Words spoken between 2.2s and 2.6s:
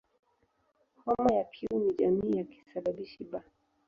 ya